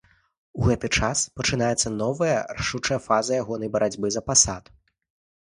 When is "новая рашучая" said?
1.99-2.99